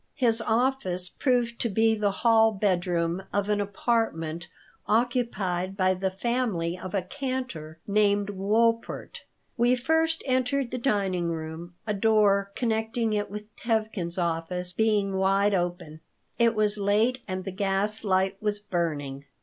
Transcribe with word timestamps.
His 0.15 0.41
office 0.41 1.09
proved 1.09 1.61
to 1.61 1.69
be 1.69 1.93
the 1.93 2.09
hall 2.09 2.51
bedroom 2.53 3.21
of 3.31 3.49
an 3.49 3.61
apartment 3.61 4.47
occupied 4.87 5.77
by 5.77 5.93
the 5.93 6.09
family 6.09 6.75
of 6.75 6.95
a 6.95 7.03
cantor 7.03 7.77
named 7.85 8.29
Wolpert. 8.29 9.21
We 9.57 9.75
first 9.75 10.23
entered 10.25 10.71
the 10.71 10.79
dining 10.79 11.27
room, 11.29 11.75
a 11.85 11.93
door 11.93 12.49
connecting 12.55 13.13
it 13.13 13.29
with 13.29 13.55
Tevkin's 13.55 14.17
"office" 14.17 14.73
being 14.73 15.17
wide 15.17 15.53
open. 15.53 15.99
It 16.39 16.55
was 16.55 16.79
late 16.79 17.19
and 17.27 17.43
the 17.43 17.51
gas 17.51 18.03
light 18.03 18.37
was 18.41 18.57
burning. 18.57 19.25